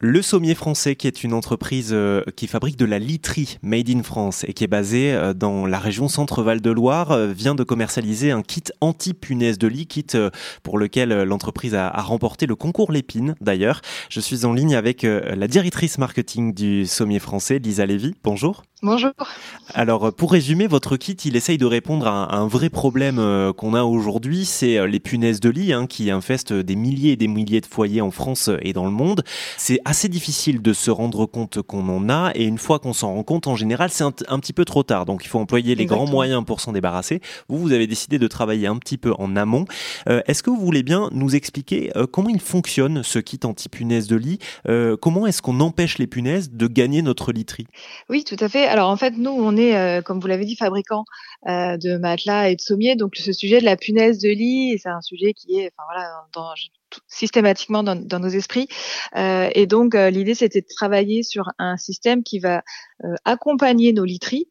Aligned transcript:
Le 0.00 0.22
Sommier 0.22 0.56
français, 0.56 0.96
qui 0.96 1.06
est 1.06 1.22
une 1.22 1.32
entreprise 1.32 1.90
euh, 1.92 2.22
qui 2.34 2.48
fabrique 2.48 2.76
de 2.76 2.84
la 2.84 2.98
literie 2.98 3.58
made 3.62 3.88
in 3.88 4.02
France 4.02 4.44
et 4.48 4.52
qui 4.52 4.64
est 4.64 4.68
basée 4.68 5.12
euh, 5.12 5.34
dans 5.34 5.66
la 5.66 5.78
région 5.78 6.08
Centre-Val 6.08 6.60
de 6.60 6.70
Loire, 6.70 7.12
euh, 7.12 7.28
vient 7.28 7.54
de 7.54 7.62
commercialiser 7.62 8.32
un 8.32 8.42
kit 8.42 8.64
anti-punaise 8.80 9.56
de 9.56 9.68
lit, 9.68 9.86
kit 9.86 10.06
pour 10.64 10.78
lequel 10.78 11.22
l'entreprise 11.22 11.76
a, 11.76 11.90
remporté 11.90 12.46
le 12.46 12.56
concours 12.56 12.90
Lépine 12.90 13.36
d'ailleurs. 13.40 13.82
Je 14.08 14.18
suis 14.18 14.44
en 14.44 14.52
ligne 14.52 14.74
avec 14.74 15.02
la 15.02 15.46
directrice 15.46 15.98
marketing 15.98 16.52
du 16.52 16.86
Sommier 16.86 17.20
français, 17.20 17.58
Lisa 17.58 17.86
Lévy. 17.86 18.14
Bonjour. 18.24 18.64
Bonjour. 18.82 19.12
Alors, 19.72 20.12
pour 20.12 20.32
résumer, 20.32 20.66
votre 20.66 20.96
kit, 20.96 21.14
il 21.24 21.36
essaye 21.36 21.56
de 21.56 21.64
répondre 21.64 22.06
à 22.06 22.36
un, 22.36 22.46
vrai 22.46 22.68
problème 22.68 23.16
qu'on 23.56 23.74
a 23.74 23.82
aujourd'hui, 23.82 24.44
c'est 24.44 24.86
les 24.86 25.00
punaises 25.00 25.40
de 25.40 25.48
lit 25.48 25.72
hein, 25.72 25.86
qui 25.86 26.10
infestent 26.10 26.52
des 26.52 26.76
milliers 26.76 27.12
et 27.12 27.16
des 27.16 27.28
milliers 27.28 27.62
de 27.62 27.66
foyers 27.66 28.02
en 28.02 28.10
France 28.10 28.50
et 28.60 28.72
dans 28.74 28.84
le 28.84 28.90
monde. 28.90 29.24
C'est 29.56 29.80
assez 29.84 30.08
difficile 30.08 30.62
de 30.62 30.72
se 30.72 30.90
rendre 30.90 31.26
compte 31.26 31.62
qu'on 31.62 31.88
en 31.88 32.08
a 32.08 32.32
et 32.34 32.44
une 32.44 32.58
fois 32.58 32.78
qu'on 32.78 32.92
s'en 32.92 33.14
rend 33.14 33.22
compte, 33.22 33.46
en 33.46 33.56
général, 33.56 33.90
c'est 33.90 34.04
un, 34.04 34.12
petit 34.12 34.52
peu 34.52 34.64
trop 34.64 34.82
tard. 34.82 35.04
Donc 35.04 35.24
il 35.24 35.28
faut 35.28 35.38
employer 35.38 35.74
les 35.74 35.86
grands 35.86 36.06
moyens 36.06 36.44
pour 36.44 36.60
s'en 36.60 36.72
débarrasser. 36.72 37.20
Vous, 37.48 37.58
vous 37.58 37.72
avez 37.72 37.86
décidé 37.86 38.18
de 38.18 38.26
travailler 38.26 38.66
un 38.66 38.76
petit 38.76 38.98
peu 38.98 39.12
en 39.18 39.36
amont. 39.36 39.64
Euh, 40.08 40.22
est-ce 40.26 40.42
que 40.42 40.50
vous 40.50 40.60
voulez 40.60 40.82
bien 40.82 41.08
nous 41.12 41.34
expliquer 41.34 41.90
euh, 41.96 42.06
comment 42.06 42.28
il 42.28 42.40
fonctionne 42.40 43.02
ce 43.02 43.18
kit 43.18 43.40
anti-punaise 43.44 44.06
de 44.06 44.16
lit? 44.16 44.38
Euh, 44.68 44.96
Comment 44.96 45.26
est-ce 45.26 45.42
qu'on 45.42 45.60
empêche 45.60 45.98
les 45.98 46.06
punaises 46.06 46.50
de 46.50 46.66
gagner 46.66 47.02
notre 47.02 47.32
literie? 47.32 47.66
Oui, 48.08 48.24
tout 48.24 48.36
à 48.40 48.48
fait. 48.48 48.66
Alors 48.66 48.88
en 48.88 48.96
fait, 48.96 49.14
nous, 49.16 49.30
on 49.30 49.56
est, 49.56 50.02
comme 50.04 50.20
vous 50.20 50.26
l'avez 50.26 50.44
dit, 50.44 50.56
fabricant 50.56 51.04
de 51.46 51.98
matelas 51.98 52.48
et 52.48 52.56
de 52.56 52.60
sommiers. 52.60 52.96
Donc 52.96 53.16
ce 53.16 53.32
sujet 53.32 53.60
de 53.60 53.64
la 53.64 53.76
punaise 53.76 54.18
de 54.18 54.30
lit, 54.30 54.78
c'est 54.82 54.88
un 54.88 55.00
sujet 55.00 55.32
qui 55.34 55.58
est, 55.58 55.72
enfin 55.76 55.86
voilà, 55.92 56.08
dans, 56.32 56.54
systématiquement 57.08 57.82
dans, 57.82 57.96
dans 57.96 58.18
nos 58.18 58.28
esprits. 58.28 58.68
Euh, 59.16 59.50
et 59.54 59.66
donc 59.66 59.94
euh, 59.94 60.10
l'idée 60.10 60.34
c'était 60.34 60.60
de 60.60 60.66
travailler 60.74 61.22
sur 61.22 61.50
un 61.58 61.76
système 61.76 62.22
qui 62.22 62.38
va 62.38 62.62
euh, 63.04 63.14
accompagner 63.24 63.92
nos 63.92 64.04
literies 64.04 64.48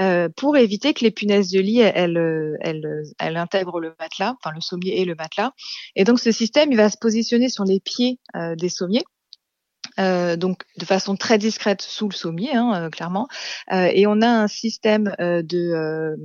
euh, 0.00 0.28
pour 0.36 0.56
éviter 0.56 0.94
que 0.94 1.04
les 1.04 1.10
punaises 1.10 1.50
de 1.50 1.60
lit 1.60 1.80
elles, 1.80 2.56
elles, 2.60 3.02
elles, 3.18 3.36
intègrent 3.36 3.80
le 3.80 3.94
matelas, 3.98 4.34
enfin 4.38 4.54
le 4.54 4.60
sommier 4.60 5.00
et 5.00 5.04
le 5.04 5.14
matelas. 5.14 5.52
Et 5.96 6.04
donc 6.04 6.18
ce 6.20 6.32
système 6.32 6.72
il 6.72 6.76
va 6.76 6.90
se 6.90 6.98
positionner 6.98 7.48
sur 7.48 7.64
les 7.64 7.80
pieds 7.80 8.18
des 8.56 8.68
sommiers. 8.68 9.04
Euh, 10.00 10.36
donc 10.36 10.62
de 10.78 10.84
façon 10.84 11.16
très 11.16 11.38
discrète 11.38 11.82
sous 11.82 12.08
le 12.08 12.14
sommier, 12.14 12.54
hein, 12.54 12.88
clairement. 12.90 13.28
Euh, 13.72 13.90
et 13.92 14.06
on 14.06 14.20
a 14.22 14.28
un 14.28 14.48
système 14.48 15.14
euh, 15.20 15.42
de, 15.42 16.16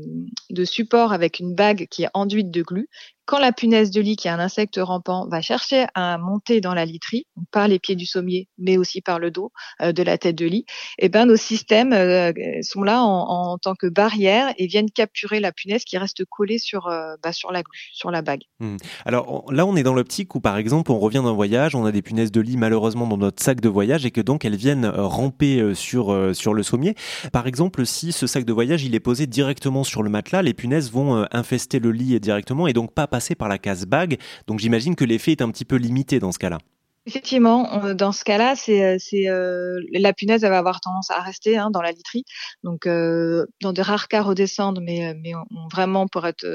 de 0.49 0.65
support 0.65 1.11
avec 1.11 1.39
une 1.39 1.53
bague 1.53 1.87
qui 1.89 2.03
est 2.03 2.09
enduite 2.13 2.51
de 2.51 2.61
glu 2.61 2.87
quand 3.27 3.39
la 3.39 3.51
punaise 3.51 3.91
de 3.91 3.99
lit, 3.99 4.15
qui 4.15 4.29
est 4.29 4.31
un 4.31 4.39
insecte 4.39 4.79
rampant, 4.81 5.27
va 5.27 5.41
chercher 5.41 5.85
à 5.93 6.17
monter 6.17 6.61
dans 6.61 6.73
la 6.73 6.85
literie, 6.85 7.27
par 7.51 7.67
les 7.67 7.77
pieds 7.77 7.95
du 7.95 8.05
sommier, 8.05 8.47
mais 8.57 8.77
aussi 8.77 9.01
par 9.01 9.19
le 9.19 9.31
dos 9.31 9.51
euh, 9.81 9.91
de 9.91 10.01
la 10.01 10.17
tête 10.17 10.37
de 10.37 10.45
lit, 10.45 10.65
eh 10.97 11.09
ben 11.09 11.25
nos 11.25 11.35
systèmes 11.35 11.91
euh, 11.91 12.31
sont 12.61 12.83
là 12.83 13.03
en, 13.03 13.57
tant 13.57 13.75
que 13.75 13.87
barrière 13.87 14.53
et 14.57 14.65
viennent 14.67 14.89
capturer 14.89 15.41
la 15.41 15.51
punaise 15.51 15.83
qui 15.83 15.97
reste 15.97 16.23
collée 16.25 16.57
sur 16.57 16.87
euh, 16.87 17.15
bah, 17.21 17.31
la 17.51 17.63
sur 17.91 18.11
la 18.11 18.21
bague. 18.21 18.43
Hmm. 18.61 18.77
Alors 19.05 19.43
là, 19.51 19.65
on 19.65 19.75
est 19.75 19.83
dans 19.83 19.93
l'optique 19.93 20.33
où, 20.35 20.39
par 20.39 20.57
exemple, 20.57 20.91
on 20.91 20.99
revient 20.99 21.21
d'un 21.23 21.33
voyage, 21.33 21.75
on 21.75 21.85
a 21.85 21.91
des 21.91 22.01
punaises 22.01 22.31
de 22.31 22.39
lit 22.39 22.55
malheureusement 22.55 23.07
dans 23.07 23.17
notre 23.17 23.43
sac 23.43 23.59
de 23.59 23.69
voyage 23.69 24.05
et 24.05 24.11
que 24.11 24.21
donc 24.21 24.45
elles 24.45 24.55
viennent 24.55 24.85
ramper 24.85 25.75
sur 25.75 26.33
sur 26.33 26.53
le 26.53 26.63
sommier. 26.63 26.95
Par 27.33 27.45
exemple, 27.45 27.85
si 27.85 28.13
ce 28.13 28.25
sac 28.25 28.45
de 28.45 28.53
voyage 28.53 28.85
il 28.85 28.95
est 28.95 29.01
posé 29.01 29.27
directement 29.27 29.83
sur 29.83 30.01
le 30.01 30.09
matelas, 30.09 30.41
les 30.41 30.53
punaises 30.53 30.91
vont 30.91 31.25
infester 31.31 31.79
le 31.79 31.91
lit 31.91 32.17
directement 32.21 32.67
et 32.67 32.73
donc 32.73 32.93
pas 32.93 33.07
passer 33.07 33.16
par 33.35 33.47
la 33.47 33.57
case 33.57 33.85
bague. 33.85 34.17
Donc 34.47 34.59
j'imagine 34.59 34.95
que 34.95 35.05
l'effet 35.05 35.31
est 35.31 35.41
un 35.41 35.51
petit 35.51 35.65
peu 35.65 35.75
limité 35.75 36.19
dans 36.19 36.31
ce 36.31 36.39
cas-là. 36.39 36.59
Effectivement, 37.07 37.93
dans 37.93 38.11
ce 38.11 38.25
cas-là, 38.25 38.57
c'est, 38.57 38.83
euh, 38.83 38.97
euh, 39.13 39.79
la 39.93 40.11
punaise 40.11 40.43
elle 40.43 40.49
va 40.49 40.57
avoir 40.57 40.81
tendance 40.81 41.09
à 41.09 41.21
rester 41.21 41.57
hein, 41.57 41.71
dans 41.71 41.81
la 41.81 41.93
literie. 41.93 42.25
Donc, 42.63 42.85
euh, 42.85 43.45
dans 43.61 43.71
de 43.71 43.81
rares 43.81 44.09
cas 44.09 44.21
redescendre, 44.21 44.81
mais 44.81 45.13
mais 45.23 45.31
vraiment 45.71 46.07
pour 46.07 46.27
être 46.27 46.45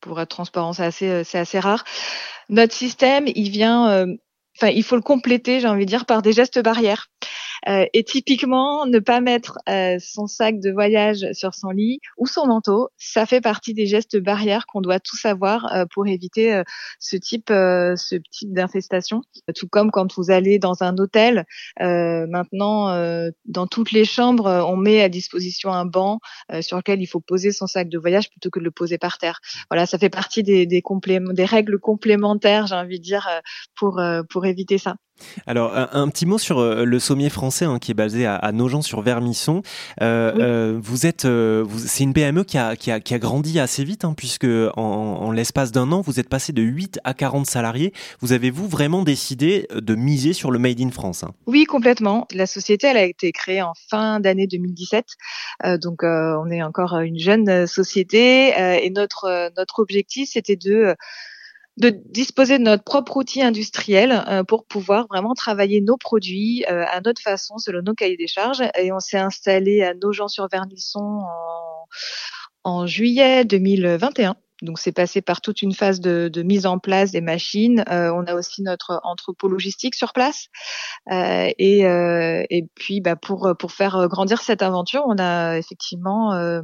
pour 0.00 0.18
être 0.18 0.30
transparent, 0.30 0.72
c'est 0.72 0.84
assez 0.84 1.24
c'est 1.24 1.38
assez 1.38 1.60
rare. 1.60 1.84
Notre 2.48 2.72
système, 2.72 3.26
il 3.34 3.50
vient, 3.50 4.06
enfin, 4.56 4.68
il 4.68 4.82
faut 4.82 4.96
le 4.96 5.02
compléter, 5.02 5.60
j'ai 5.60 5.68
envie 5.68 5.84
de 5.84 5.90
dire, 5.90 6.06
par 6.06 6.22
des 6.22 6.32
gestes 6.32 6.62
barrières. 6.62 7.08
Euh, 7.68 7.86
et 7.92 8.04
typiquement, 8.04 8.86
ne 8.86 8.98
pas 8.98 9.20
mettre 9.20 9.58
euh, 9.68 9.96
son 10.00 10.26
sac 10.26 10.58
de 10.60 10.70
voyage 10.70 11.26
sur 11.32 11.54
son 11.54 11.70
lit 11.70 12.00
ou 12.18 12.26
son 12.26 12.46
manteau, 12.46 12.88
ça 12.96 13.26
fait 13.26 13.40
partie 13.40 13.74
des 13.74 13.86
gestes 13.86 14.16
barrières 14.18 14.66
qu'on 14.66 14.80
doit 14.80 15.00
tous 15.00 15.24
avoir 15.24 15.72
euh, 15.72 15.84
pour 15.92 16.06
éviter 16.06 16.62
ce 16.98 17.16
type, 17.16 17.48
ce 17.48 18.16
type 18.30 18.52
d'infestation. 18.52 19.22
Tout 19.54 19.68
comme 19.68 19.90
quand 19.90 20.14
vous 20.16 20.30
allez 20.30 20.58
dans 20.58 20.82
un 20.82 20.96
hôtel, 20.98 21.44
maintenant, 21.78 22.88
dans 23.44 23.66
toutes 23.66 23.92
les 23.92 24.04
chambres, 24.04 24.64
on 24.68 24.76
met 24.76 25.02
à 25.02 25.08
disposition 25.08 25.72
un 25.72 25.84
banc 25.84 26.20
sur 26.60 26.76
lequel 26.76 27.00
il 27.00 27.06
faut 27.06 27.20
poser 27.20 27.52
son 27.52 27.66
sac 27.66 27.88
de 27.88 27.98
voyage 27.98 28.30
plutôt 28.30 28.50
que 28.50 28.58
de 28.58 28.64
le 28.64 28.70
poser 28.70 28.98
par 28.98 29.18
terre. 29.18 29.40
Voilà, 29.70 29.86
ça 29.86 29.98
fait 29.98 30.10
partie 30.10 30.42
des, 30.42 30.66
des, 30.66 30.82
des 30.82 31.44
règles 31.44 31.78
complémentaires, 31.78 32.66
j'ai 32.66 32.74
envie 32.74 32.98
de 32.98 33.04
dire, 33.04 33.28
pour, 33.76 34.00
pour 34.28 34.46
éviter 34.46 34.78
ça. 34.78 34.96
Alors, 35.46 35.72
un, 35.74 36.08
petit 36.08 36.26
mot 36.26 36.38
sur 36.38 36.58
euh, 36.58 36.84
le 36.84 36.98
sommier 36.98 37.30
français 37.30 37.64
hein, 37.64 37.78
qui 37.78 37.90
est 37.90 37.94
basé 37.94 38.26
à, 38.26 38.52
Nogent-sur-Vermisson. 38.52 39.62
Euh, 40.00 40.32
euh, 40.38 40.78
vous 40.80 41.06
êtes, 41.06 41.26
c'est 41.86 42.04
une 42.04 42.12
PME 42.12 42.44
qui 42.44 42.58
a, 42.58 42.76
qui 42.76 42.90
a, 42.90 43.18
grandi 43.18 43.58
assez 43.58 43.84
vite, 43.84 44.04
hein, 44.04 44.14
puisque 44.16 44.46
en, 44.76 45.30
l'espace 45.32 45.72
d'un 45.72 45.92
an, 45.92 46.00
vous 46.00 46.20
êtes 46.20 46.28
passé 46.28 46.52
de 46.52 46.62
8 46.62 47.00
à 47.04 47.14
40 47.14 47.46
salariés. 47.46 47.92
Vous 48.20 48.32
avez-vous 48.32 48.68
vraiment 48.68 49.02
décidé 49.02 49.66
de 49.74 49.94
miser 49.94 50.32
sur 50.32 50.50
le 50.50 50.58
Made 50.58 50.80
in 50.80 50.90
France 50.90 51.24
hein? 51.24 51.32
Oui, 51.46 51.64
complètement. 51.64 52.26
La 52.32 52.46
société, 52.46 52.86
elle 52.88 52.96
a 52.96 53.04
été 53.04 53.32
créée 53.32 53.62
en 53.62 53.72
fin 53.88 54.20
d'année 54.20 54.46
2017. 54.46 55.06
donc, 55.80 56.02
on 56.02 56.50
est 56.50 56.62
encore 56.62 56.98
une 56.98 57.18
jeune 57.18 57.66
société. 57.66 58.52
et 58.84 58.90
notre, 58.90 59.50
notre 59.56 59.80
objectif, 59.80 60.30
c'était 60.32 60.56
de 60.56 60.94
de 61.78 61.90
disposer 62.10 62.58
de 62.58 62.64
notre 62.64 62.84
propre 62.84 63.16
outil 63.16 63.42
industriel 63.42 64.24
euh, 64.28 64.44
pour 64.44 64.66
pouvoir 64.66 65.06
vraiment 65.08 65.34
travailler 65.34 65.80
nos 65.80 65.96
produits 65.96 66.64
euh, 66.68 66.84
à 66.90 67.00
notre 67.00 67.22
façon, 67.22 67.58
selon 67.58 67.82
nos 67.82 67.94
cahiers 67.94 68.16
des 68.16 68.26
charges. 68.26 68.62
Et 68.78 68.92
on 68.92 69.00
s'est 69.00 69.18
installé 69.18 69.82
à 69.82 69.94
Nogent-sur-Vernisson 69.94 71.00
en, 71.00 71.86
en 72.64 72.86
juillet 72.86 73.44
2021. 73.44 74.36
Donc 74.62 74.78
c'est 74.78 74.92
passé 74.92 75.20
par 75.20 75.40
toute 75.40 75.60
une 75.60 75.74
phase 75.74 76.00
de, 76.00 76.28
de 76.32 76.42
mise 76.42 76.66
en 76.66 76.78
place 76.78 77.10
des 77.10 77.20
machines. 77.20 77.84
Euh, 77.90 78.12
on 78.12 78.24
a 78.26 78.34
aussi 78.34 78.62
notre 78.62 79.00
entrepôt 79.02 79.48
logistique 79.48 79.94
sur 79.94 80.12
place. 80.12 80.46
Euh, 81.10 81.50
et, 81.58 81.84
euh, 81.86 82.44
et 82.48 82.66
puis 82.74 83.00
bah, 83.00 83.16
pour 83.16 83.54
pour 83.58 83.72
faire 83.72 84.08
grandir 84.08 84.40
cette 84.40 84.62
aventure, 84.62 85.02
on 85.06 85.18
a 85.18 85.58
effectivement 85.58 86.32
euh, 86.34 86.62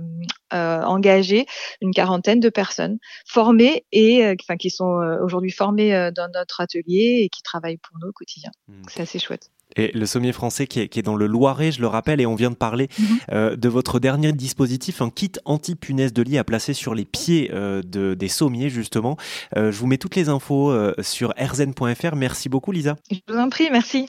euh, 0.54 0.82
engagé 0.82 1.47
une 1.81 1.92
quarantaine 1.92 2.41
de 2.41 2.48
personnes 2.48 2.98
formées 3.26 3.84
et 3.92 4.25
enfin 4.41 4.56
qui 4.56 4.70
sont 4.70 5.19
aujourd'hui 5.22 5.50
formées 5.50 6.10
dans 6.14 6.31
notre 6.32 6.60
atelier 6.60 7.22
et 7.22 7.28
qui 7.28 7.42
travaillent 7.42 7.78
pour 7.78 7.98
nous 8.00 8.08
au 8.08 8.12
quotidien. 8.12 8.50
Mmh. 8.69 8.82
C'est 8.88 9.03
assez 9.03 9.19
chouette. 9.19 9.50
Et 9.77 9.93
le 9.93 10.06
sommier 10.06 10.33
français 10.33 10.67
qui 10.67 10.81
est, 10.81 11.03
dans 11.03 11.17
le 11.17 11.27
Loiret, 11.27 11.73
je 11.73 11.81
le 11.81 11.87
rappelle, 11.87 12.21
et 12.21 12.27
on 12.27 12.34
vient 12.34 12.51
de 12.51 12.56
parler 12.56 12.89
mhm. 12.99 13.06
euh, 13.33 13.56
de 13.56 13.69
votre 13.69 14.01
dernier 14.01 14.33
dispositif, 14.33 15.03
un 15.03 15.11
kit 15.11 15.33
anti-punaise 15.45 16.12
de 16.12 16.23
lit 16.23 16.39
à 16.39 16.45
placer 16.45 16.75
sur 16.75 16.95
les 16.95 17.05
pieds 17.05 17.51
euh, 17.53 17.83
de, 17.83 18.15
des 18.15 18.29
sommiers, 18.29 18.71
justement. 18.71 19.17
Euh, 19.56 19.71
je 19.71 19.79
vous 19.79 19.87
mets 19.87 19.99
toutes 19.99 20.17
les 20.17 20.29
infos 20.29 20.75
sur 21.01 21.34
rzn.fr. 21.39 22.17
Merci 22.17 22.49
beaucoup, 22.49 22.73
Lisa. 22.73 22.97
Je 23.11 23.19
vous 23.29 23.39
en 23.39 23.49
prie, 23.49 23.69
merci. 23.71 24.09